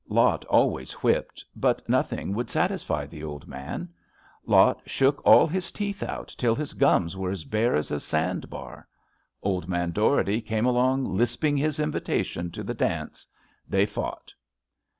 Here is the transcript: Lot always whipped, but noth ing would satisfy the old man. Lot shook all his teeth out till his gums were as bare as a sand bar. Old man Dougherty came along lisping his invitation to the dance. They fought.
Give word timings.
Lot 0.09 0.45
always 0.45 0.93
whipped, 1.03 1.45
but 1.55 1.87
noth 1.87 2.11
ing 2.11 2.33
would 2.33 2.49
satisfy 2.49 3.05
the 3.05 3.23
old 3.23 3.47
man. 3.47 3.87
Lot 4.47 4.81
shook 4.87 5.23
all 5.23 5.45
his 5.45 5.71
teeth 5.71 6.01
out 6.01 6.33
till 6.39 6.55
his 6.55 6.73
gums 6.73 7.15
were 7.15 7.29
as 7.29 7.45
bare 7.45 7.75
as 7.75 7.91
a 7.91 7.99
sand 7.99 8.49
bar. 8.49 8.87
Old 9.43 9.67
man 9.67 9.91
Dougherty 9.91 10.41
came 10.41 10.65
along 10.65 11.05
lisping 11.05 11.55
his 11.55 11.79
invitation 11.79 12.49
to 12.49 12.63
the 12.63 12.73
dance. 12.73 13.27
They 13.69 13.85
fought. 13.85 14.33